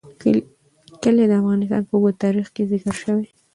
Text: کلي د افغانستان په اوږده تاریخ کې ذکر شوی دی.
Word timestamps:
کلي 1.01 1.23
د 1.27 1.31
افغانستان 1.41 1.81
په 1.89 1.93
اوږده 1.97 2.19
تاریخ 2.23 2.47
کې 2.55 2.63
ذکر 2.71 2.93
شوی 3.01 3.23
دی. 3.27 3.31